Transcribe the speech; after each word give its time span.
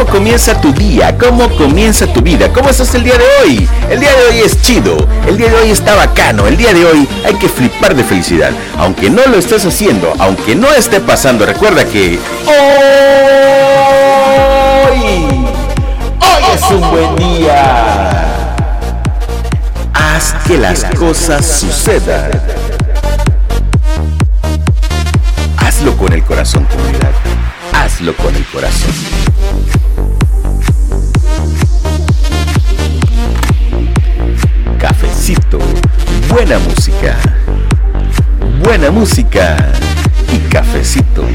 ¿Cómo 0.00 0.12
comienza 0.12 0.58
tu 0.58 0.72
día? 0.72 1.14
¿Cómo 1.18 1.46
comienza 1.58 2.06
tu 2.06 2.22
vida? 2.22 2.50
¿Cómo 2.54 2.70
estás 2.70 2.94
el 2.94 3.04
día 3.04 3.18
de 3.18 3.24
hoy? 3.42 3.68
El 3.90 4.00
día 4.00 4.08
de 4.16 4.28
hoy 4.30 4.40
es 4.46 4.62
chido, 4.62 4.96
el 5.28 5.36
día 5.36 5.50
de 5.50 5.56
hoy 5.56 5.70
está 5.70 5.94
bacano, 5.94 6.46
el 6.46 6.56
día 6.56 6.72
de 6.72 6.86
hoy 6.86 7.06
hay 7.22 7.34
que 7.34 7.50
flipar 7.50 7.94
de 7.94 8.02
felicidad. 8.02 8.50
Aunque 8.78 9.10
no 9.10 9.20
lo 9.26 9.36
estés 9.36 9.66
haciendo, 9.66 10.14
aunque 10.18 10.56
no 10.56 10.72
esté 10.72 11.00
pasando, 11.00 11.44
recuerda 11.44 11.84
que 11.84 12.18
hoy, 12.46 12.56
hoy 16.18 16.44
es 16.54 16.62
un 16.70 16.90
buen 16.90 17.16
día. 17.16 18.46
Haz 19.92 20.34
que 20.46 20.56
las 20.56 20.82
cosas 20.96 21.44
sucedan. 21.44 22.30
Hazlo 25.58 25.94
con 25.98 26.10
el 26.14 26.24
corazón 26.24 26.64
comunidad 26.64 27.10
hazlo 27.72 28.14
con 28.16 28.34
el 28.34 28.44
corazón. 28.46 29.19
Buena 36.30 36.58
música, 36.60 37.16
buena 38.62 38.90
música 38.90 39.56
y 40.32 40.38
cafecito. 40.48 41.26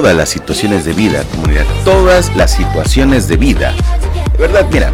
Todas 0.00 0.14
las 0.14 0.28
situaciones 0.28 0.84
de 0.84 0.92
vida, 0.92 1.24
comunidad, 1.24 1.64
todas 1.84 2.32
las 2.36 2.52
situaciones 2.52 3.26
de 3.26 3.36
vida. 3.36 3.74
De 4.30 4.38
verdad, 4.38 4.64
mira, 4.70 4.92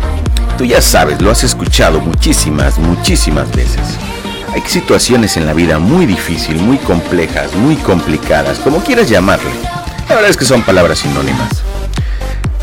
tú 0.56 0.64
ya 0.64 0.80
sabes, 0.80 1.20
lo 1.20 1.30
has 1.30 1.44
escuchado 1.44 2.00
muchísimas, 2.00 2.78
muchísimas 2.78 3.54
veces. 3.54 3.82
Hay 4.54 4.62
situaciones 4.66 5.36
en 5.36 5.44
la 5.44 5.52
vida 5.52 5.78
muy 5.78 6.06
difíciles, 6.06 6.62
muy 6.62 6.78
complejas, 6.78 7.54
muy 7.54 7.76
complicadas, 7.76 8.58
como 8.60 8.78
quieras 8.78 9.10
llamarle. 9.10 9.50
La 10.08 10.14
verdad 10.14 10.30
es 10.30 10.38
que 10.38 10.46
son 10.46 10.62
palabras 10.62 11.00
sinónimas. 11.00 11.50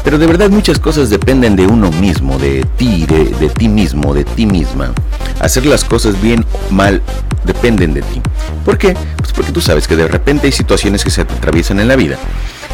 Pero 0.03 0.17
de 0.17 0.25
verdad 0.25 0.50
muchas 0.50 0.80
cosas 0.80 1.12
dependen 1.12 1.56
de 1.56 1.67
uno 1.67 1.92
mismo, 1.92 2.39
de 2.39 2.66
ti, 2.75 3.06
de, 3.06 3.25
de 3.25 3.50
ti 3.50 3.69
mismo, 3.69 4.16
de 4.16 4.23
ti 4.23 4.47
misma. 4.47 4.94
Hacer 5.42 5.67
las 5.67 5.86
cosas 5.86 6.19
bien 6.19 6.44
mal 6.72 7.03
dependen 7.44 7.94
de 7.94 8.02
ti. 8.02 8.22
¿Por 8.66 8.78
qué? 8.78 8.95
Pues 9.17 9.31
porque 9.34 9.52
tú 9.52 9.61
sabes 9.61 9.88
que 9.88 9.95
de 9.95 10.08
repente 10.08 10.47
hay 10.47 10.52
situaciones 10.52 11.03
que 11.03 11.09
se 11.09 11.22
atraviesan 11.22 11.80
en 11.80 11.88
la 11.88 11.95
vida 11.95 12.17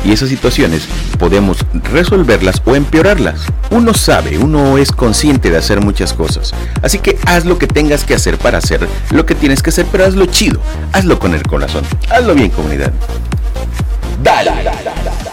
y 0.04 0.12
esas 0.12 0.30
situaciones 0.30 0.88
podemos 1.18 1.66
resolverlas 1.92 2.62
o 2.66 2.76
empeorarlas. 2.76 3.42
Uno 3.72 3.94
sabe, 3.94 4.38
uno 4.38 4.78
es 4.78 4.92
consciente 4.92 5.50
de 5.50 5.58
hacer 5.58 5.82
muchas 5.82 6.14
cosas. 6.14 6.54
Así 6.82 7.00
que 7.00 7.18
haz 7.26 7.46
lo 7.46 7.58
que 7.58 7.68
tengas 7.68 8.04
que 8.04 8.14
hacer 8.14 8.38
para 8.38 8.60
hacer 8.60 8.88
lo 9.12 9.26
que 9.26 9.36
tienes 9.36 9.62
que 9.62 9.70
hacer, 9.70 9.86
pero 9.92 10.06
hazlo 10.06 10.26
chido, 10.26 10.62
hazlo 10.94 11.20
con 11.20 11.34
el 11.34 11.44
corazón, 11.44 11.84
hazlo 12.10 12.36
bien 12.36 12.50
comunidad. 12.50 12.92
dale, 14.24 14.64
dale. 14.64 15.27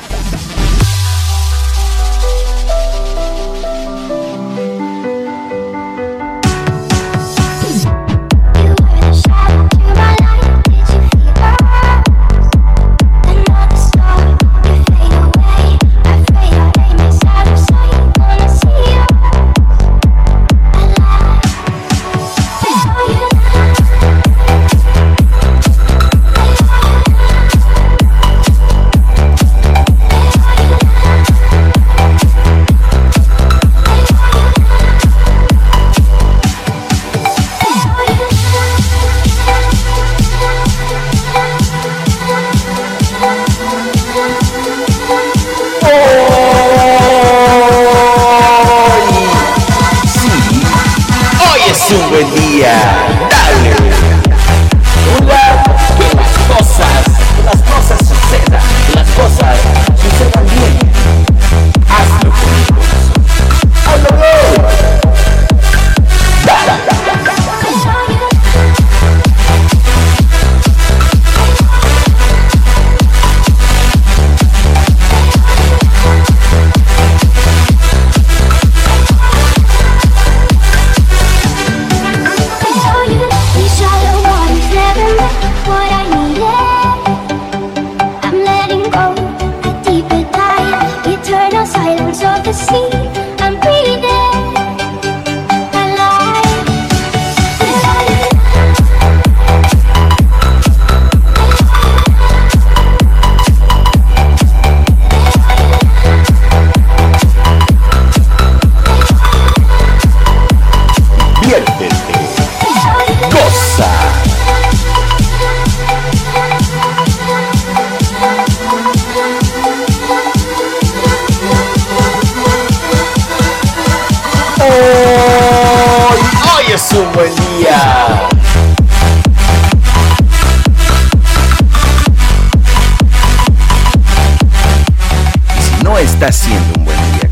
no 135.94 136.00
está 136.00 136.32
siendo 136.32 136.80
un 136.80 136.86
buen 136.86 137.12
día, 137.12 137.30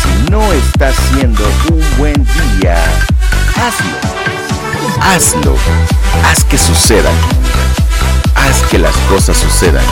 si 0.00 0.30
no 0.30 0.52
está 0.52 0.92
siendo 0.92 1.42
un 1.72 1.98
buen 1.98 2.14
día, 2.60 2.76
hazlo. 3.56 3.96
Hazlo. 5.00 5.56
Haz 6.24 6.44
que 6.44 6.56
sucedan. 6.56 7.12
Haz 8.36 8.62
que 8.70 8.78
las 8.78 8.94
cosas 9.08 9.36
sucedan. 9.36 9.84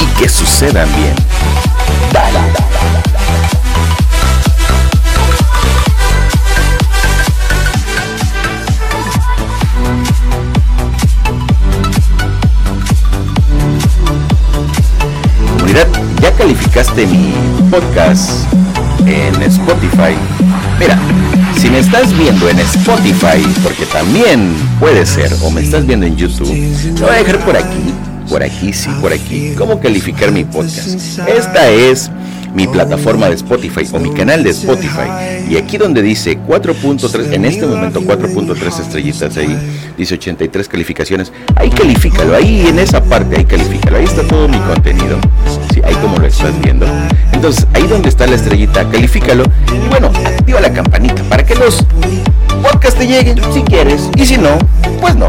Y 0.00 0.04
que 0.20 0.28
sucedan 0.28 0.86
bien. 0.96 1.14
Comunidad 15.56 16.03
de 16.96 17.06
mi 17.06 17.34
podcast 17.70 18.46
en 19.06 19.42
Spotify. 19.42 20.16
Mira, 20.78 20.98
si 21.56 21.68
me 21.68 21.78
estás 21.78 22.16
viendo 22.16 22.48
en 22.48 22.58
Spotify, 22.60 23.44
porque 23.62 23.84
también 23.86 24.54
puede 24.80 25.04
ser, 25.06 25.30
o 25.42 25.50
me 25.50 25.60
estás 25.60 25.86
viendo 25.86 26.06
en 26.06 26.16
YouTube, 26.16 26.48
te 26.94 27.02
voy 27.02 27.14
a 27.14 27.18
dejar 27.18 27.44
por 27.44 27.56
aquí, 27.56 27.94
por 28.28 28.42
aquí, 28.42 28.72
sí, 28.72 28.90
por 29.00 29.12
aquí, 29.12 29.54
cómo 29.56 29.80
calificar 29.80 30.32
mi 30.32 30.44
podcast. 30.44 31.18
Esta 31.28 31.68
es 31.70 32.10
mi 32.54 32.66
plataforma 32.68 33.28
de 33.28 33.34
Spotify 33.34 33.86
o 33.92 33.98
mi 33.98 34.10
canal 34.10 34.42
de 34.42 34.50
Spotify. 34.50 35.44
Y 35.50 35.56
aquí 35.56 35.76
donde 35.76 36.00
dice 36.00 36.38
4.3, 36.38 37.32
en 37.32 37.44
este 37.44 37.66
momento 37.66 38.00
4.3 38.00 38.80
estrellitas 38.80 39.36
ahí, 39.36 39.56
dice 39.96 40.14
83 40.14 40.68
calificaciones, 40.68 41.32
ahí 41.56 41.70
califícalo, 41.70 42.34
ahí 42.34 42.66
en 42.66 42.78
esa 42.78 43.02
parte, 43.02 43.36
ahí 43.36 43.44
califícalo, 43.44 43.96
ahí 43.96 44.04
está 44.04 44.26
todo 44.26 44.48
mi 44.48 44.58
contenido. 44.58 45.18
Sí, 45.72 45.80
ahí 45.84 45.94
como 45.96 46.18
lo 46.18 46.26
estás 46.26 46.52
viendo. 46.62 46.86
Entonces, 47.32 47.66
ahí 47.74 47.86
donde 47.86 48.08
está 48.08 48.26
la 48.26 48.36
estrellita, 48.36 48.88
califícalo. 48.90 49.44
Y 49.72 49.88
bueno, 49.88 50.08
activa 50.24 50.60
la 50.60 50.72
campanita 50.72 51.22
para 51.24 51.44
que 51.44 51.54
los 51.54 51.84
podcasts 52.62 52.98
te 52.98 53.06
lleguen 53.06 53.40
si 53.52 53.62
quieres. 53.62 54.08
Y 54.16 54.26
si 54.26 54.36
no, 54.36 54.56
pues 55.00 55.14
no. 55.16 55.28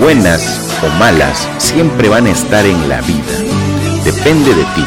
Buenas 0.00 0.68
o 0.82 0.88
malas, 0.98 1.48
siempre 1.58 2.08
van 2.08 2.26
a 2.26 2.30
estar 2.30 2.66
en 2.66 2.88
la 2.88 3.00
vida. 3.02 4.04
Depende 4.04 4.54
de 4.54 4.64
ti. 4.74 4.84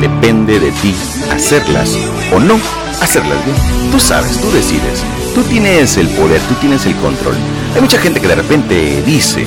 Depende 0.00 0.60
de 0.60 0.70
ti 0.72 0.94
hacerlas 1.32 1.96
o 2.32 2.40
no 2.40 2.58
hacerlas 3.00 3.44
bien. 3.44 3.56
Tú 3.90 3.98
sabes, 3.98 4.40
tú 4.40 4.50
decides. 4.50 5.02
Tú 5.34 5.42
tienes 5.42 5.96
el 5.96 6.08
poder, 6.08 6.40
tú 6.42 6.54
tienes 6.54 6.86
el 6.86 6.94
control. 6.96 7.34
Hay 7.74 7.80
mucha 7.80 7.98
gente 7.98 8.20
que 8.20 8.28
de 8.28 8.36
repente 8.36 9.02
dice 9.04 9.44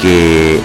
que 0.00 0.60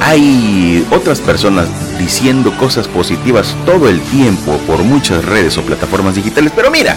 hay 0.00 0.86
otras 0.90 1.20
personas 1.20 1.68
diciendo 1.98 2.56
cosas 2.58 2.86
positivas 2.88 3.56
todo 3.64 3.88
el 3.88 4.00
tiempo 4.00 4.58
por 4.66 4.82
muchas 4.82 5.24
redes 5.24 5.56
o 5.58 5.62
plataformas 5.62 6.14
digitales, 6.14 6.52
pero 6.54 6.70
mira, 6.70 6.96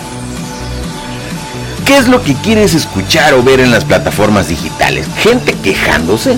¿qué 1.85 1.97
es 1.97 2.07
lo 2.07 2.21
que 2.21 2.35
quieres 2.35 2.73
escuchar 2.73 3.33
o 3.33 3.43
ver 3.43 3.61
en 3.61 3.71
las 3.71 3.85
plataformas 3.85 4.49
digitales? 4.49 4.66
¿Gente 4.95 5.53
quejándose? 5.61 6.37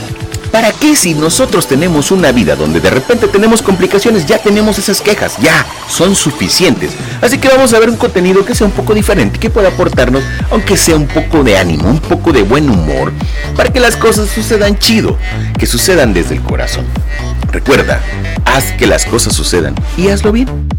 ¿Para 0.52 0.72
qué 0.72 0.96
si 0.96 1.14
nosotros 1.14 1.68
tenemos 1.68 2.10
una 2.10 2.32
vida 2.32 2.56
donde 2.56 2.80
de 2.80 2.90
repente 2.90 3.28
tenemos 3.28 3.62
complicaciones, 3.62 4.26
ya 4.26 4.40
tenemos 4.40 4.80
esas 4.80 5.02
quejas, 5.02 5.38
ya 5.40 5.64
son 5.88 6.16
suficientes? 6.16 6.90
Así 7.22 7.38
que 7.38 7.48
vamos 7.48 7.72
a 7.74 7.80
ver 7.80 7.90
un 7.90 7.96
contenido 7.96 8.44
que 8.44 8.56
sea 8.56 8.66
un 8.66 8.74
poco 8.74 8.96
diferente, 8.96 9.38
que 9.38 9.52
pueda 9.52 9.68
aportarnos, 9.68 10.24
aunque 10.50 10.78
sea 10.78 10.96
un 10.96 11.06
poco 11.06 11.44
de 11.44 11.60
ánimo, 11.60 11.88
un 11.88 12.00
poco 12.00 12.32
de 12.32 12.42
buen 12.42 12.68
humor, 12.68 13.14
para 13.56 13.72
que 13.72 13.80
las 13.80 13.96
cosas 13.96 14.30
sucedan 14.30 14.80
chido, 14.80 15.16
que 15.60 15.68
sucedan 15.68 16.16
desde 16.16 16.34
el 16.34 16.42
corazón. 16.42 16.86
Recuerda, 17.52 18.02
haz 18.46 18.72
que 18.72 18.88
las 18.88 19.06
cosas 19.06 19.36
sucedan 19.36 19.76
y 19.96 20.08
hazlo 20.08 20.32
bien. 20.32 20.79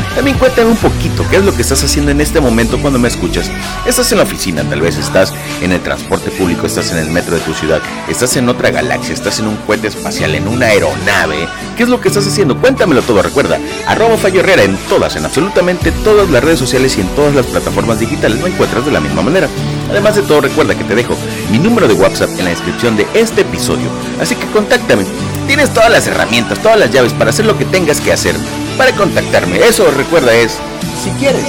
También 0.15 0.37
cuéntame 0.37 0.69
un 0.69 0.77
poquito 0.77 1.25
qué 1.29 1.37
es 1.37 1.45
lo 1.45 1.53
que 1.53 1.61
estás 1.61 1.83
haciendo 1.83 2.11
en 2.11 2.19
este 2.19 2.41
momento 2.41 2.77
cuando 2.79 2.99
me 2.99 3.07
escuchas. 3.07 3.49
Estás 3.87 4.11
en 4.11 4.17
la 4.17 4.25
oficina, 4.25 4.63
tal 4.63 4.81
vez 4.81 4.97
estás 4.97 5.33
en 5.61 5.71
el 5.71 5.81
transporte 5.81 6.29
público, 6.31 6.67
estás 6.67 6.91
en 6.91 6.97
el 6.97 7.09
metro 7.09 7.35
de 7.35 7.41
tu 7.41 7.53
ciudad, 7.53 7.81
estás 8.09 8.35
en 8.35 8.49
otra 8.49 8.71
galaxia, 8.71 9.13
estás 9.13 9.39
en 9.39 9.47
un 9.47 9.55
cohete 9.57 9.87
espacial, 9.87 10.35
en 10.35 10.47
una 10.47 10.67
aeronave. 10.67 11.47
¿Qué 11.77 11.83
es 11.83 11.89
lo 11.89 12.01
que 12.01 12.09
estás 12.09 12.27
haciendo? 12.27 12.59
Cuéntamelo 12.59 13.01
todo, 13.01 13.21
recuerda, 13.21 13.57
arroba 13.87 14.17
Fallo 14.17 14.41
Herrera 14.41 14.63
en 14.63 14.75
todas, 14.89 15.15
en 15.15 15.25
absolutamente 15.25 15.91
todas 16.03 16.29
las 16.29 16.43
redes 16.43 16.59
sociales 16.59 16.97
y 16.97 17.01
en 17.01 17.07
todas 17.15 17.33
las 17.33 17.45
plataformas 17.45 17.99
digitales 17.99 18.41
me 18.41 18.49
encuentras 18.49 18.85
de 18.85 18.91
la 18.91 18.99
misma 18.99 19.21
manera. 19.21 19.47
Además 19.89 20.15
de 20.15 20.23
todo, 20.23 20.41
recuerda 20.41 20.75
que 20.75 20.83
te 20.83 20.95
dejo 20.95 21.15
mi 21.51 21.57
número 21.57 21.87
de 21.87 21.93
WhatsApp 21.93 22.29
en 22.37 22.45
la 22.45 22.51
descripción 22.51 22.97
de 22.97 23.07
este 23.13 23.41
episodio. 23.41 23.87
Así 24.19 24.35
que 24.35 24.45
contáctame. 24.47 25.05
Tienes 25.47 25.73
todas 25.73 25.89
las 25.89 26.05
herramientas, 26.07 26.59
todas 26.59 26.79
las 26.79 26.91
llaves 26.91 27.13
para 27.13 27.29
hacer 27.29 27.45
lo 27.45 27.57
que 27.57 27.65
tengas 27.65 27.99
que 27.99 28.13
hacer. 28.13 28.35
Para 28.81 28.95
contactarme. 28.95 29.59
Eso 29.59 29.91
recuerda 29.91 30.33
es, 30.33 30.57
si 31.03 31.11
quieres. 31.11 31.45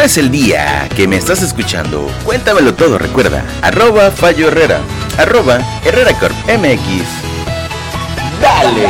Es 0.00 0.16
el 0.16 0.30
día 0.30 0.88
que 0.94 1.08
me 1.08 1.16
estás 1.16 1.42
escuchando? 1.42 2.10
Cuéntamelo 2.24 2.74
todo, 2.74 2.98
recuerda. 2.98 3.44
Arroba 3.62 4.10
Fallo 4.10 4.48
Herrera. 4.48 4.80
Arroba 5.18 5.58
Herrera 5.84 6.12
Corp 6.18 6.34
MX. 6.46 7.04
¡Dale! 8.40 8.86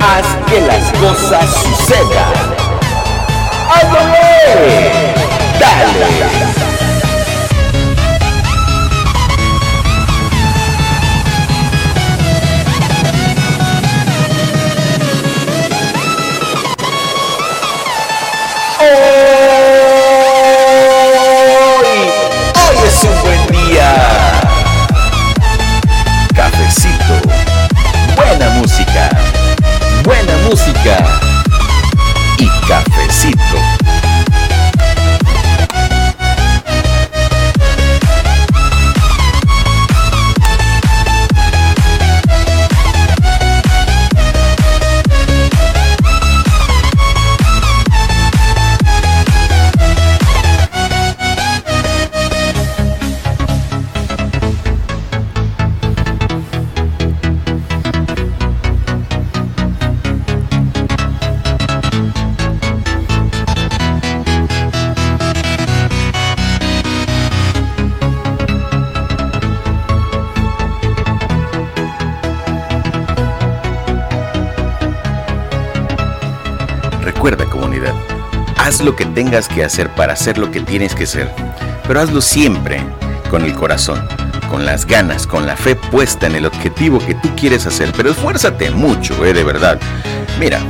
Haz 0.00 0.50
que 0.50 0.60
las 0.60 0.92
cosas 0.98 1.50
sucedan. 1.62 2.50
¡Dale! 5.58 6.69
Haz 78.70 78.80
lo 78.82 78.94
que 78.94 79.04
tengas 79.04 79.48
que 79.48 79.64
hacer 79.64 79.92
para 79.96 80.12
hacer 80.12 80.38
lo 80.38 80.52
que 80.52 80.60
tienes 80.60 80.94
que 80.94 81.02
hacer, 81.02 81.28
pero 81.88 82.00
hazlo 82.00 82.20
siempre 82.20 82.80
con 83.28 83.42
el 83.44 83.52
corazón, 83.52 84.00
con 84.48 84.64
las 84.64 84.86
ganas, 84.86 85.26
con 85.26 85.44
la 85.44 85.56
fe 85.56 85.74
puesta 85.74 86.28
en 86.28 86.36
el 86.36 86.46
objetivo 86.46 87.00
que 87.00 87.16
tú 87.16 87.34
quieres 87.34 87.66
hacer, 87.66 87.92
pero 87.96 88.12
esfuérzate 88.12 88.70
mucho, 88.70 89.24
eh, 89.24 89.32
de 89.32 89.42
verdad. 89.42 89.80
Mira, 90.38 90.60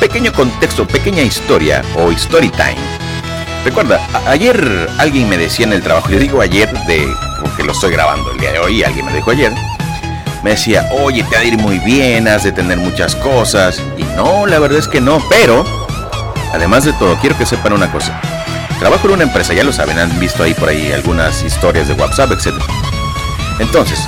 pequeño 0.00 0.32
contexto, 0.32 0.86
pequeña 0.86 1.22
historia 1.22 1.82
o 1.94 2.10
story 2.10 2.48
time. 2.48 2.78
Recuerda, 3.66 4.00
ayer 4.26 4.88
alguien 4.96 5.28
me 5.28 5.36
decía 5.36 5.66
en 5.66 5.74
el 5.74 5.82
trabajo, 5.82 6.08
yo 6.08 6.18
digo 6.18 6.40
ayer 6.40 6.72
de 6.86 7.06
porque 7.42 7.64
lo 7.64 7.72
estoy 7.72 7.92
grabando 7.92 8.30
el 8.32 8.38
día 8.38 8.52
de 8.52 8.60
hoy, 8.60 8.82
alguien 8.82 9.04
me 9.04 9.12
dijo 9.12 9.30
ayer, 9.30 9.52
me 10.42 10.52
decía, 10.52 10.88
oye, 11.02 11.22
te 11.24 11.36
ha 11.36 11.40
de 11.40 11.48
ir 11.48 11.58
muy 11.58 11.78
bien, 11.80 12.28
has 12.28 12.44
de 12.44 12.52
tener 12.52 12.78
muchas 12.78 13.14
cosas. 13.14 13.82
Y 13.98 14.04
no, 14.16 14.46
la 14.46 14.58
verdad 14.58 14.78
es 14.78 14.88
que 14.88 15.02
no, 15.02 15.22
pero, 15.28 15.66
además 16.52 16.84
de 16.84 16.92
todo, 16.94 17.16
quiero 17.18 17.36
que 17.36 17.46
sepan 17.46 17.72
una 17.72 17.90
cosa. 17.90 18.20
Trabajo 18.78 19.08
en 19.08 19.14
una 19.14 19.22
empresa, 19.24 19.52
ya 19.52 19.64
lo 19.64 19.72
saben, 19.72 19.98
han 19.98 20.18
visto 20.18 20.42
ahí 20.42 20.54
por 20.54 20.68
ahí 20.68 20.90
algunas 20.92 21.42
historias 21.42 21.88
de 21.88 21.94
WhatsApp, 21.94 22.32
etc. 22.32 22.54
Entonces, 23.58 24.06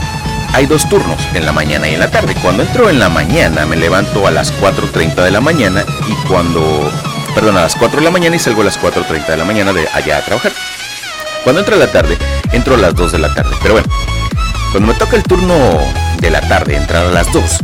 hay 0.54 0.66
dos 0.66 0.88
turnos, 0.88 1.20
en 1.34 1.46
la 1.46 1.52
mañana 1.52 1.88
y 1.88 1.94
en 1.94 2.00
la 2.00 2.10
tarde. 2.10 2.34
Cuando 2.42 2.62
entro 2.62 2.90
en 2.90 2.98
la 2.98 3.08
mañana, 3.08 3.66
me 3.66 3.76
levanto 3.76 4.26
a 4.26 4.30
las 4.30 4.52
4.30 4.60 5.14
de 5.22 5.30
la 5.30 5.40
mañana 5.40 5.84
y 6.08 6.26
cuando, 6.26 6.90
perdón, 7.34 7.56
a 7.56 7.62
las 7.62 7.74
4 7.76 8.00
de 8.00 8.04
la 8.04 8.10
mañana 8.10 8.36
y 8.36 8.38
salgo 8.38 8.62
a 8.62 8.64
las 8.64 8.80
4.30 8.80 9.26
de 9.26 9.36
la 9.36 9.44
mañana 9.44 9.72
de 9.72 9.88
allá 9.92 10.18
a 10.18 10.24
trabajar. 10.24 10.52
Cuando 11.44 11.60
entro 11.60 11.74
a 11.76 11.78
la 11.78 11.88
tarde, 11.88 12.16
entro 12.52 12.74
a 12.74 12.78
las 12.78 12.94
2 12.94 13.12
de 13.12 13.18
la 13.18 13.34
tarde. 13.34 13.56
Pero 13.62 13.74
bueno, 13.74 13.88
cuando 14.70 14.92
me 14.92 14.98
toca 14.98 15.16
el 15.16 15.22
turno 15.22 15.56
de 16.18 16.30
la 16.30 16.40
tarde, 16.42 16.76
entrar 16.76 17.06
a 17.06 17.10
las 17.10 17.32
2, 17.32 17.58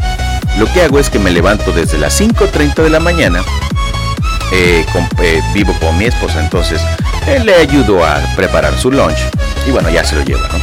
lo 0.58 0.72
que 0.72 0.82
hago 0.82 0.98
es 0.98 1.10
que 1.10 1.18
me 1.18 1.30
levanto 1.30 1.72
desde 1.72 1.98
las 1.98 2.20
5.30 2.20 2.82
de 2.82 2.90
la 2.90 3.00
mañana, 3.00 3.42
eh, 4.52 4.84
eh, 5.22 5.42
vivo 5.54 5.74
con 5.80 5.96
mi 5.98 6.04
esposa, 6.04 6.40
entonces 6.40 6.80
eh, 7.26 7.40
le 7.44 7.54
ayudo 7.54 8.04
a 8.04 8.20
preparar 8.36 8.76
su 8.78 8.90
lunch 8.90 9.18
y 9.66 9.70
bueno, 9.70 9.90
ya 9.90 10.04
se 10.04 10.16
lo 10.16 10.22
lleva, 10.22 10.48
¿no? 10.48 10.58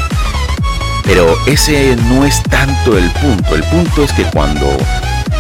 Pero 1.04 1.36
ese 1.46 1.96
no 2.08 2.26
es 2.26 2.42
tanto 2.44 2.98
el 2.98 3.10
punto, 3.12 3.56
el 3.56 3.64
punto 3.64 4.04
es 4.04 4.12
que 4.14 4.24
cuando, 4.24 4.66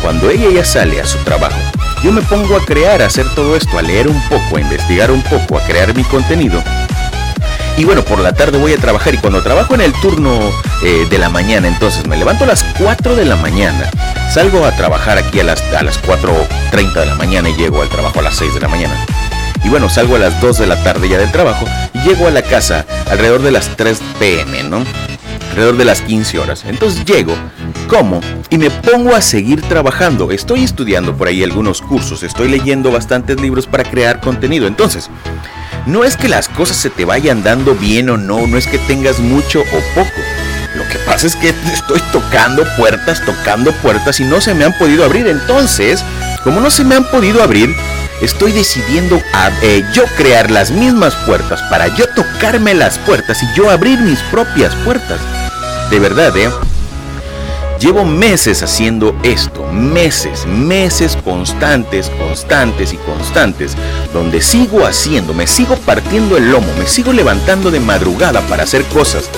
cuando 0.01 0.29
ella 0.29 0.49
ya 0.51 0.63
sale 0.63 1.01
a 1.01 1.05
su 1.05 1.17
trabajo, 1.19 1.57
yo 2.03 2.11
me 2.11 2.21
pongo 2.21 2.55
a 2.55 2.63
crear, 2.63 3.01
a 3.01 3.07
hacer 3.07 3.27
todo 3.33 3.55
esto, 3.55 3.79
a 3.79 3.81
leer 3.81 4.07
un 4.07 4.21
poco, 4.29 4.57
a 4.57 4.61
investigar 4.61 5.09
un 5.09 5.23
poco, 5.23 5.57
a 5.57 5.61
crear 5.61 5.95
mi 5.95 6.03
contenido 6.03 6.63
y 7.77 7.83
bueno, 7.83 8.03
por 8.03 8.19
la 8.19 8.33
tarde 8.33 8.57
voy 8.57 8.73
a 8.73 8.77
trabajar 8.77 9.13
y 9.13 9.17
cuando 9.17 9.43
trabajo 9.43 9.75
en 9.75 9.81
el 9.81 9.93
turno 9.93 10.39
eh, 10.83 11.07
de 11.09 11.17
la 11.17 11.29
mañana, 11.29 11.67
entonces 11.67 12.07
me 12.07 12.15
levanto 12.15 12.45
a 12.45 12.47
las 12.47 12.63
4 12.77 13.15
de 13.15 13.25
la 13.25 13.35
mañana, 13.35 13.89
salgo 14.33 14.65
a 14.65 14.71
trabajar 14.71 15.17
aquí 15.17 15.41
a 15.41 15.43
las, 15.43 15.61
a 15.73 15.83
las 15.83 16.01
4.30 16.01 16.93
de 16.93 17.05
la 17.05 17.15
mañana 17.15 17.49
y 17.49 17.55
llego 17.55 17.81
al 17.81 17.89
trabajo 17.89 18.19
a 18.19 18.23
las 18.23 18.35
6 18.35 18.53
de 18.53 18.59
la 18.61 18.69
mañana. 18.69 19.05
Y 19.63 19.69
bueno, 19.69 19.89
salgo 19.89 20.15
a 20.15 20.19
las 20.19 20.39
2 20.41 20.59
de 20.59 20.67
la 20.67 20.81
tarde 20.83 21.09
ya 21.09 21.17
del 21.17 21.31
trabajo 21.31 21.65
y 21.93 21.99
llego 21.99 22.27
a 22.27 22.31
la 22.31 22.43
casa 22.43 22.85
alrededor 23.09 23.41
de 23.41 23.51
las 23.51 23.75
3 23.75 23.99
pm, 24.19 24.63
¿no? 24.63 24.83
Alrededor 25.49 25.77
de 25.77 25.85
las 25.85 26.01
15 26.01 26.39
horas. 26.39 26.63
Entonces 26.65 27.03
llego, 27.03 27.33
como 27.89 28.21
y 28.49 28.57
me 28.57 28.69
pongo 28.69 29.15
a 29.15 29.21
seguir 29.21 29.61
trabajando. 29.63 30.31
Estoy 30.31 30.63
estudiando 30.63 31.17
por 31.17 31.27
ahí 31.27 31.43
algunos 31.43 31.81
cursos, 31.81 32.23
estoy 32.23 32.47
leyendo 32.47 32.91
bastantes 32.91 33.41
libros 33.41 33.67
para 33.67 33.83
crear 33.83 34.21
contenido. 34.21 34.67
Entonces, 34.67 35.09
no 35.85 36.03
es 36.03 36.17
que 36.17 36.29
las 36.29 36.49
cosas 36.49 36.77
se 36.77 36.89
te 36.89 37.05
vayan 37.05 37.43
dando 37.43 37.75
bien 37.75 38.09
o 38.09 38.17
no, 38.17 38.47
no 38.47 38.57
es 38.57 38.67
que 38.67 38.77
tengas 38.79 39.19
mucho 39.19 39.61
o 39.61 39.95
poco. 39.95 40.21
Lo 40.75 40.87
que 40.89 40.97
pasa 40.99 41.27
es 41.27 41.35
que 41.35 41.49
estoy 41.73 42.01
tocando 42.11 42.63
puertas, 42.77 43.23
tocando 43.25 43.71
puertas 43.73 44.19
y 44.19 44.23
no 44.23 44.41
se 44.41 44.53
me 44.53 44.65
han 44.65 44.77
podido 44.77 45.05
abrir. 45.05 45.27
Entonces, 45.27 46.03
como 46.43 46.59
no 46.59 46.69
se 46.69 46.83
me 46.83 46.95
han 46.95 47.05
podido 47.05 47.41
abrir, 47.41 47.73
estoy 48.21 48.51
decidiendo 48.51 49.21
a, 49.33 49.51
eh, 49.61 49.83
yo 49.93 50.03
crear 50.17 50.51
las 50.51 50.71
mismas 50.71 51.15
puertas 51.27 51.61
para 51.69 51.87
yo 51.95 52.07
tocarme 52.09 52.73
las 52.73 52.97
puertas 52.99 53.41
y 53.43 53.47
yo 53.55 53.69
abrir 53.69 53.99
mis 53.99 54.19
propias 54.23 54.75
puertas. 54.77 55.19
De 55.89 55.99
verdad, 55.99 56.35
¿eh? 56.35 56.49
Llevo 57.79 58.05
meses 58.05 58.63
haciendo 58.63 59.13
esto, 59.23 59.61
meses, 59.73 60.45
meses 60.45 61.17
constantes, 61.17 62.09
constantes 62.09 62.93
y 62.93 62.97
constantes, 62.97 63.75
donde 64.13 64.41
sigo 64.41 64.85
haciendo, 64.85 65.33
me 65.33 65.45
sigo 65.45 65.75
partiendo 65.75 66.37
el 66.37 66.51
lomo, 66.51 66.67
me 66.79 66.87
sigo 66.87 67.11
levantando 67.11 67.71
de 67.71 67.81
madrugada 67.81 68.39
para 68.47 68.63
hacer 68.63 68.85
cosas. 68.85 69.29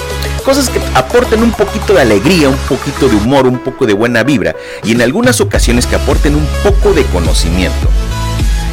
Cosas 0.46 0.70
que 0.70 0.80
aporten 0.94 1.42
un 1.42 1.52
poquito 1.52 1.94
de 1.94 2.02
alegría, 2.02 2.48
un 2.48 2.58
poquito 2.58 3.10
de 3.10 3.16
humor, 3.16 3.48
un 3.48 3.58
poco 3.58 3.88
de 3.88 3.94
buena 3.94 4.22
vibra 4.24 4.56
y 4.84 4.92
en 4.92 5.02
algunas 5.02 5.42
ocasiones 5.42 5.88
que 5.88 5.96
aporten 5.96 6.36
un 6.36 6.48
poco 6.64 6.94
de 6.94 7.04
conocimiento. 7.06 7.90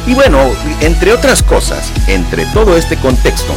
Y 0.05 0.13
bueno, 0.13 0.39
entre 0.81 1.11
otras 1.11 1.41
cosas, 1.41 1.91
entre 2.07 2.45
todo 2.47 2.77
este 2.77 2.97
contexto, 2.97 3.53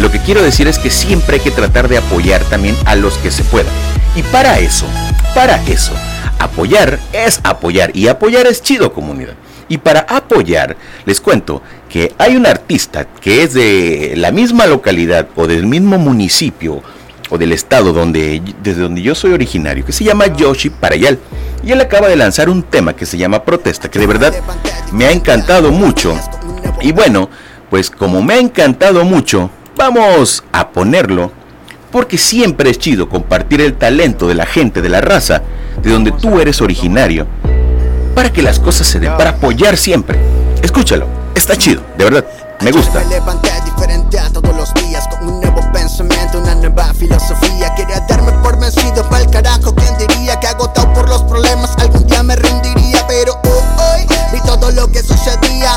lo 0.00 0.10
que 0.10 0.18
quiero 0.20 0.42
decir 0.42 0.66
es 0.66 0.78
que 0.78 0.90
siempre 0.90 1.36
hay 1.36 1.42
que 1.42 1.50
tratar 1.50 1.88
de 1.88 1.98
apoyar 1.98 2.42
también 2.44 2.76
a 2.86 2.96
los 2.96 3.18
que 3.18 3.30
se 3.30 3.44
puedan. 3.44 3.72
Y 4.16 4.22
para 4.22 4.58
eso, 4.58 4.86
para 5.36 5.62
eso. 5.66 5.92
Apoyar 6.38 6.98
es 7.12 7.40
apoyar 7.44 7.94
y 7.94 8.08
apoyar 8.08 8.46
es 8.46 8.62
chido 8.62 8.94
comunidad. 8.94 9.34
Y 9.68 9.76
para 9.76 10.00
apoyar, 10.00 10.78
les 11.04 11.20
cuento 11.20 11.60
que 11.90 12.14
hay 12.16 12.36
un 12.36 12.46
artista 12.46 13.04
que 13.04 13.42
es 13.42 13.52
de 13.52 14.14
la 14.16 14.32
misma 14.32 14.64
localidad 14.66 15.28
o 15.36 15.46
del 15.46 15.66
mismo 15.66 15.98
municipio 15.98 16.82
o 17.28 17.36
del 17.36 17.52
estado 17.52 17.92
donde, 17.92 18.40
desde 18.62 18.80
donde 18.80 19.02
yo 19.02 19.14
soy 19.14 19.32
originario, 19.32 19.84
que 19.84 19.92
se 19.92 20.04
llama 20.04 20.26
Yoshi 20.26 20.70
Parayal. 20.70 21.18
Y 21.62 21.70
él 21.70 21.82
acaba 21.82 22.08
de 22.08 22.16
lanzar 22.16 22.48
un 22.48 22.62
tema 22.62 22.96
que 22.96 23.04
se 23.04 23.18
llama 23.18 23.44
Protesta, 23.44 23.90
que 23.90 23.98
de 23.98 24.06
verdad 24.06 24.32
me 24.90 25.04
ha 25.04 25.12
encantado 25.12 25.70
mucho. 25.70 26.18
Y 26.80 26.92
bueno, 26.92 27.28
pues 27.68 27.90
como 27.90 28.22
me 28.22 28.34
ha 28.34 28.38
encantado 28.38 29.04
mucho, 29.04 29.50
vamos 29.76 30.44
a 30.52 30.70
ponerlo 30.70 31.30
porque 31.90 32.18
siempre 32.18 32.70
es 32.70 32.78
chido 32.78 33.08
compartir 33.08 33.60
el 33.60 33.74
talento 33.74 34.28
de 34.28 34.34
la 34.34 34.46
gente 34.46 34.82
de 34.82 34.88
la 34.88 35.00
raza 35.00 35.42
de 35.82 35.90
donde 35.90 36.12
tú 36.12 36.40
eres 36.40 36.60
originario, 36.60 37.26
para 38.14 38.32
que 38.32 38.42
las 38.42 38.58
cosas 38.58 38.86
se 38.86 38.98
den, 38.98 39.16
para 39.16 39.30
apoyar 39.30 39.76
siempre. 39.76 40.18
Escúchalo, 40.62 41.06
está 41.34 41.56
chido, 41.56 41.82
de 41.98 42.04
verdad, 42.04 42.24
me 42.60 42.72
gusta. 42.72 43.00
Me 43.00 43.06
levanté 43.06 43.50
diferente 43.64 44.18
a 44.18 44.30
todos 44.30 44.56
los 44.56 44.72
días 44.74 45.06
con 45.08 45.28
un 45.28 45.40
nuevo 45.40 45.60
pensamiento, 45.72 46.38
una 46.38 46.54
nueva 46.54 46.92
filosofía. 46.94 47.74
Quería 47.74 48.00
darme 48.08 48.32
por 48.42 48.58
vencido 48.58 49.06
para 49.08 49.22
el 49.22 49.30
carajo, 49.30 49.74
¿quién 49.74 49.96
diría 49.98 50.40
que 50.40 50.46
agotado 50.46 50.92
por 50.94 51.08
los 51.08 51.22
problemas 51.24 51.76
algún 51.78 52.06
día 52.06 52.22
me 52.22 52.36
rendiría? 52.36 53.06
Pero 53.06 53.34
hoy 53.44 54.06
vi 54.32 54.40
todo 54.46 54.70
lo 54.72 54.90
que 54.90 55.02
sucedía, 55.02 55.72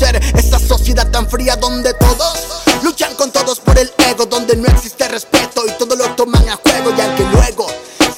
dar 0.00 0.16
a 0.16 0.20
conocer 0.20 0.38
esta 0.38 0.58
sociedad 0.58 1.10
tan 1.10 1.28
fría 1.28 1.56
donde 1.56 1.92
todos 1.94 2.38
luchan 2.82 3.14
con 3.14 3.30
todos 3.30 3.60
por 3.60 3.78
el 3.78 3.90
ego, 3.98 4.26
donde 4.26 4.56
no 4.56 4.66
existe 4.68 5.08
respeto 5.08 5.62
y 5.66 5.70
todo 5.78 5.96
lo 5.96 6.04
toman 6.14 6.48
a 6.48 6.56
juego 6.56 6.92
y 6.96 7.00
al 7.00 7.14
que 7.16 7.24
luego 7.24 7.66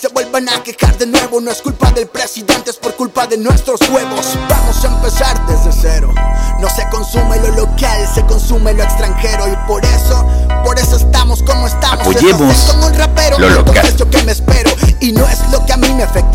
se 0.00 0.08
vuelvan 0.08 0.48
a 0.48 0.62
quejar 0.62 0.96
de 0.98 1.06
nuevo. 1.06 1.40
No 1.40 1.50
es 1.50 1.60
culpa 1.60 1.90
del 1.90 2.06
presidente, 2.06 2.70
es 2.70 2.76
por 2.76 2.94
culpa 2.94 3.26
de 3.26 3.36
nuestros 3.36 3.80
huevos. 3.90 4.26
Vamos 4.48 4.84
a 4.84 4.88
empezar 4.88 5.46
desde 5.46 5.72
cero. 5.72 6.14
No 6.60 6.68
se 6.68 6.88
consume 6.90 7.38
lo 7.40 7.48
local, 7.54 8.08
se 8.14 8.24
consume 8.26 8.74
lo 8.74 8.82
extranjero. 8.82 9.48
Y 9.48 9.56
por 9.66 9.84
eso, 9.84 10.26
por 10.64 10.78
eso 10.78 10.96
estamos 10.96 11.42
como 11.42 11.66
estamos. 11.66 12.00
Apoyemos 12.00 12.56
como 12.70 12.86
un 12.86 12.94
rapero, 12.94 13.38
lo 13.38 13.48
local. 13.50 13.86
Es 13.86 13.98
lo 13.98 14.08
que 14.08 14.22
me 14.22 14.32
espero 14.32 14.70
y 15.00 15.12
no 15.12 15.26
es 15.28 15.40
lo 15.50 15.64
que 15.66 15.72
a 15.72 15.76
mí 15.76 15.92
me 15.94 16.02
afectaría. 16.02 16.27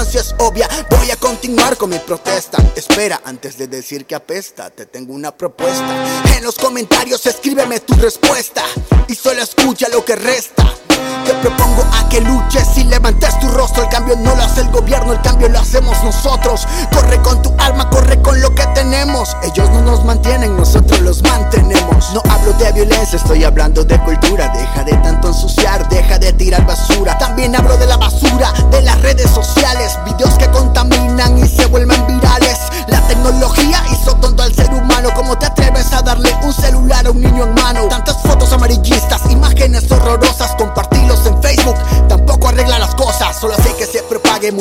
Es 0.00 0.34
obvia. 0.38 0.66
Voy 0.90 1.10
a 1.10 1.16
continuar 1.16 1.76
con 1.76 1.90
mi 1.90 1.98
protesta. 1.98 2.56
Espera, 2.74 3.20
antes 3.24 3.58
de 3.58 3.68
decir 3.68 4.06
que 4.06 4.14
apesta, 4.14 4.70
te 4.70 4.86
tengo 4.86 5.12
una 5.12 5.30
propuesta. 5.30 6.24
En 6.36 6.42
los 6.42 6.56
comentarios 6.56 7.26
escríbeme 7.26 7.80
tu 7.80 7.94
respuesta 7.94 8.62
y 9.08 9.14
solo 9.14 9.42
escucha 9.42 9.88
lo 9.90 10.02
que 10.02 10.16
resta. 10.16 10.74
Te 11.24 11.34
propongo 11.34 11.84
a 11.92 12.08
que 12.08 12.20
luches 12.22 12.78
y 12.78 12.84
levantes 12.84 13.38
tu 13.40 13.48
rostro. 13.48 13.82
El 13.82 13.88
cambio 13.90 14.16
no 14.16 14.34
lo 14.34 14.42
hace 14.42 14.62
el 14.62 14.70
gobierno, 14.70 15.12
el 15.12 15.20
cambio 15.20 15.48
lo 15.50 15.58
hacemos 15.58 16.02
nosotros. 16.02 16.66
Corre 16.92 17.20
con 17.20 17.42
tu 17.42 17.54
alma, 17.58 17.88
corre 17.90 18.20
con 18.22 18.40
lo 18.40 18.54
que 18.54 18.66
tenemos. 18.74 19.36
Ellos 19.42 19.68
no 19.70 19.82
nos 19.82 20.04
mantienen, 20.04 20.56
nosotros 20.56 21.00
los 21.00 21.22
mantenemos. 21.22 22.12
No 22.14 22.22
hablo 22.30 22.54
de 22.54 22.72
violencia, 22.72 23.18
estoy 23.18 23.44
hablando 23.44 23.84
de 23.84 23.98
cultura. 24.00 24.48
Deja 24.48 24.82
de 24.82 24.94
tanto 24.94 25.28
ensuciar, 25.28 25.86
deja 25.90 26.18
de 26.18 26.32
tirar 26.32 26.66
basura. 26.66 27.18
También 27.18 27.54
hablo 27.54 27.76
de 27.76 27.86
la 27.86 27.98
basura 27.98 28.52
de 28.70 28.80
las 28.82 29.00
redes 29.02 29.30
sociales. 29.30 29.59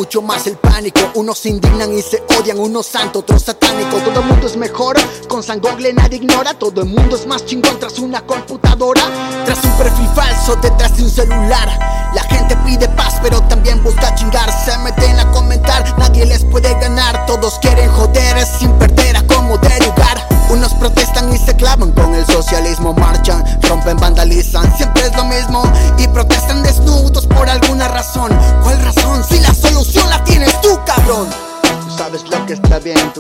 Mucho 0.09 0.21
más 0.23 0.47
el 0.47 0.57
pánico. 0.57 1.01
Unos 1.13 1.37
se 1.37 1.49
indignan 1.49 1.95
y 1.95 2.01
se 2.01 2.23
odian, 2.39 2.57
unos 2.57 2.87
santos, 2.87 3.21
otros 3.21 3.43
satánicos. 3.43 4.03
Todo 4.03 4.21
el 4.21 4.25
mundo 4.25 4.47
es 4.47 4.57
mejor, 4.57 4.97
con 5.27 5.43
San 5.43 5.61
Google 5.61 5.93
nadie 5.93 6.17
ignora. 6.17 6.55
Todo 6.55 6.81
el 6.81 6.87
mundo 6.87 7.15
es 7.15 7.27
más 7.27 7.45
chingón 7.45 7.79
tras 7.79 7.99
una 7.99 8.25
computadora, 8.25 9.03
tras 9.45 9.63
un 9.63 9.71
perfil 9.73 10.07
falso, 10.15 10.55
detrás 10.55 10.97
de 10.97 11.03
un 11.03 11.11
celular. 11.11 12.09
La 12.15 12.23
gente 12.23 12.57
pide 12.65 12.89
paz, 12.89 13.19
pero 13.21 13.39
también 13.43 13.83
busca 13.83 14.15
chingar. 14.15 14.49
Se 14.65 14.75
meten 14.79 15.19
a 15.19 15.29
comentar, 15.29 15.95
nadie 15.99 16.25
les 16.25 16.43
puede 16.43 16.73
ganar. 16.79 17.27
Todos 17.27 17.59
quieren 17.59 17.91
joder 17.91 18.43
sin 18.47 18.71
perder 18.79 19.15
a 19.15 19.27
cómo 19.27 19.57
lugar. 19.57 20.27
Unos 20.49 20.73
protestan 20.73 21.31
y 21.31 21.37
se 21.37 21.55
clavan 21.55 21.91
con 21.91 22.15
el 22.15 22.25
socialismo, 22.25 22.93
marchan, 22.93 23.43
rompen, 23.61 23.97
vandalizan, 23.97 24.75
siempre 24.75 25.05
es 25.05 25.15
lo 25.15 25.25
mismo 25.25 25.68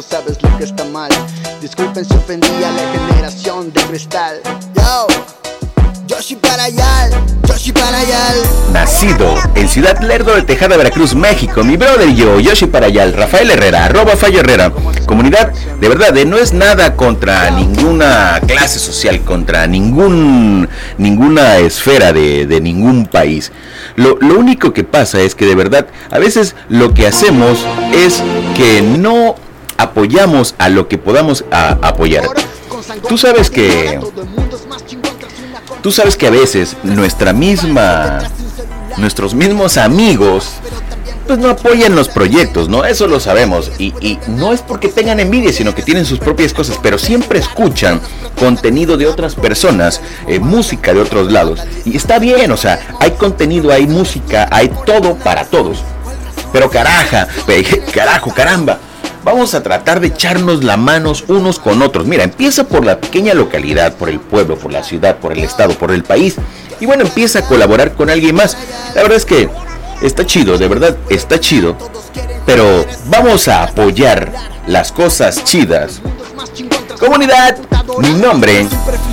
sabes 0.01 0.41
lo 0.41 0.57
que 0.57 0.63
está 0.63 0.85
mal. 0.85 1.09
Disculpen 1.61 2.05
si 2.05 2.15
ofendí 2.15 2.49
la 2.59 2.71
generación 2.91 3.71
de 3.73 3.81
cristal. 3.83 4.41
Yo. 4.75 5.07
Yoshi 6.09 6.35
Parayal, 6.37 7.11
Yoshi 7.47 7.71
Parayal. 7.71 8.35
Nacido 8.73 9.35
en 9.53 9.69
Ciudad 9.69 10.01
Lerdo 10.01 10.33
de 10.33 10.41
Tejada, 10.41 10.75
Veracruz, 10.75 11.13
México. 11.13 11.63
Mi 11.63 11.77
brother 11.77 12.09
y 12.09 12.15
yo, 12.15 12.39
Yoshi 12.39 12.65
Parayal, 12.65 13.13
Rafael 13.13 13.51
Herrera, 13.51 13.85
arroba 13.85 14.15
Fallo 14.15 14.39
Herrera. 14.39 14.71
Comunidad, 15.05 15.53
de 15.79 15.87
verdad, 15.87 16.11
de 16.11 16.25
no 16.25 16.37
es 16.37 16.51
nada 16.51 16.95
contra 16.95 17.51
ninguna 17.51 18.41
clase 18.47 18.79
social, 18.79 19.21
contra 19.21 19.67
ningún, 19.67 20.67
ninguna 20.97 21.57
esfera 21.59 22.11
de, 22.11 22.47
de 22.47 22.59
ningún 22.59 23.05
país. 23.05 23.51
Lo, 23.95 24.17
lo 24.19 24.39
único 24.39 24.73
que 24.73 24.83
pasa 24.83 25.21
es 25.21 25.35
que 25.35 25.45
de 25.45 25.53
verdad, 25.53 25.85
a 26.09 26.17
veces 26.17 26.55
lo 26.69 26.95
que 26.95 27.05
hacemos 27.05 27.59
es 27.93 28.23
que 28.57 28.81
no 28.81 29.35
apoyamos 29.79 30.55
a 30.57 30.69
lo 30.69 30.87
que 30.87 30.97
podamos 30.97 31.45
a, 31.51 31.71
apoyar. 31.81 32.25
Tú 33.07 33.17
sabes 33.17 33.49
que 33.49 33.99
Tú 35.81 35.93
sabes 35.93 36.17
que 36.17 36.27
a 36.27 36.29
veces 36.29 36.75
nuestra 36.83 37.31
misma, 37.31 38.19
nuestros 38.97 39.33
mismos 39.33 39.77
amigos, 39.77 40.55
pues 41.25 41.39
no 41.39 41.49
apoyan 41.49 41.95
los 41.95 42.09
proyectos, 42.09 42.67
¿no? 42.67 42.83
Eso 42.83 43.07
lo 43.07 43.21
sabemos. 43.21 43.71
Y, 43.77 44.19
no 44.27 44.51
es 44.51 44.61
porque 44.61 44.89
tengan 44.89 45.21
envidia, 45.21 45.53
sino 45.53 45.73
que 45.73 45.81
tienen 45.81 46.05
sus 46.05 46.19
propias 46.19 46.53
cosas, 46.53 46.77
pero 46.83 46.97
siempre 46.97 47.39
escuchan 47.39 48.01
contenido 48.37 48.97
de 48.97 49.07
otras 49.07 49.35
personas, 49.35 50.01
eh, 50.27 50.39
música 50.39 50.93
de 50.93 50.99
otros 50.99 51.31
lados. 51.31 51.61
Y 51.85 51.95
está 51.95 52.19
bien, 52.19 52.51
o 52.51 52.57
sea, 52.57 52.97
hay 52.99 53.11
contenido, 53.11 53.71
hay 53.71 53.87
música, 53.87 54.49
hay 54.51 54.69
todo 54.85 55.15
para 55.15 55.45
todos. 55.45 55.77
Pero 56.51 56.69
caraja, 56.69 57.29
carajo, 57.93 58.33
caramba 58.33 58.79
vamos 59.31 59.53
a 59.53 59.61
tratar 59.61 59.99
de 59.99 60.07
echarnos 60.07 60.63
la 60.63 60.75
manos 60.75 61.25
unos 61.27 61.59
con 61.59 61.81
otros. 61.81 62.05
Mira, 62.07 62.23
empieza 62.23 62.63
por 62.63 62.83
la 62.83 62.99
pequeña 62.99 63.33
localidad, 63.33 63.93
por 63.93 64.09
el 64.09 64.19
pueblo, 64.19 64.57
por 64.57 64.71
la 64.71 64.83
ciudad, 64.83 65.17
por 65.17 65.33
el 65.33 65.43
estado, 65.43 65.73
por 65.75 65.91
el 65.91 66.03
país. 66.03 66.35
Y 66.79 66.85
bueno, 66.85 67.03
empieza 67.03 67.39
a 67.39 67.47
colaborar 67.47 67.93
con 67.93 68.09
alguien 68.09 68.35
más. 68.35 68.57
La 68.95 69.03
verdad 69.03 69.17
es 69.17 69.25
que 69.25 69.49
está 70.01 70.25
chido, 70.25 70.57
de 70.57 70.67
verdad 70.67 70.97
está 71.09 71.39
chido. 71.39 71.75
Pero 72.45 72.85
vamos 73.05 73.47
a 73.47 73.63
apoyar 73.63 74.31
las 74.67 74.91
cosas 74.91 75.43
chidas. 75.43 76.01
Comunidad, 76.99 77.57
mi 77.99 78.13
nombre, 78.13 78.67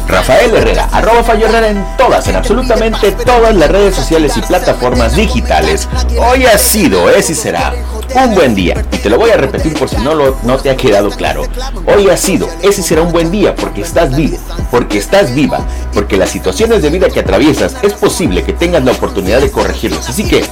Rafael 0.08 0.54
Herrera, 0.54 0.88
arroba 0.92 1.22
Fallo 1.22 1.46
en 1.48 1.84
todas, 1.96 2.26
en 2.28 2.36
absolutamente 2.36 3.12
todas 3.12 3.54
las 3.54 3.70
redes 3.70 3.94
sociales 3.94 4.36
y 4.36 4.40
plataformas 4.42 5.14
digitales. 5.14 5.88
Hoy 6.18 6.46
ha 6.46 6.58
sido, 6.58 7.10
es 7.10 7.30
y 7.30 7.34
será 7.34 7.74
un 8.14 8.34
buen 8.34 8.54
día. 8.54 8.84
Y 8.92 8.98
te 8.98 9.10
lo 9.10 9.18
voy 9.18 9.30
a 9.30 9.36
repetir 9.36 9.74
por 9.74 9.88
si 9.88 9.96
no, 9.96 10.14
lo, 10.14 10.36
no 10.42 10.58
te 10.58 10.70
ha 10.70 10.76
quedado 10.76 11.10
claro. 11.10 11.42
Hoy 11.86 12.08
ha 12.08 12.16
sido, 12.16 12.48
ese 12.62 12.82
será 12.82 13.02
un 13.02 13.12
buen 13.12 13.30
día 13.30 13.54
porque 13.54 13.82
estás 13.82 14.16
vivo, 14.16 14.38
porque 14.70 14.98
estás 14.98 15.34
viva, 15.34 15.60
porque 15.92 16.16
las 16.16 16.30
situaciones 16.30 16.82
de 16.82 16.90
vida 16.90 17.08
que 17.08 17.20
atraviesas 17.20 17.76
es 17.82 17.92
posible 17.94 18.42
que 18.42 18.52
tengas 18.52 18.84
la 18.84 18.92
oportunidad 18.92 19.40
de 19.40 19.50
corregirlas. 19.50 20.08
Así 20.08 20.26
que, 20.26 20.44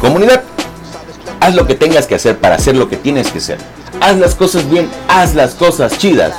comunidad, 0.00 0.42
haz 1.40 1.54
lo 1.54 1.66
que 1.66 1.74
tengas 1.74 2.06
que 2.06 2.14
hacer 2.14 2.38
para 2.38 2.56
hacer 2.56 2.76
lo 2.76 2.88
que 2.88 2.96
tienes 2.96 3.30
que 3.30 3.38
hacer. 3.38 3.58
Haz 4.00 4.16
las 4.16 4.34
cosas 4.34 4.68
bien, 4.68 4.90
haz 5.08 5.34
las 5.34 5.54
cosas 5.54 5.96
chidas 5.98 6.34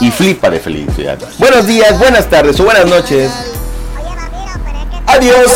y 0.00 0.10
flipa 0.10 0.50
de 0.50 0.60
felicidad. 0.60 1.18
Buenos 1.38 1.66
días, 1.66 1.98
buenas 1.98 2.28
tardes 2.28 2.58
o 2.60 2.64
buenas 2.64 2.86
noches. 2.86 3.30
Adiós. 5.06 5.50